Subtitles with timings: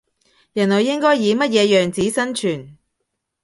[0.53, 2.75] 人類應該以乜嘢樣子生存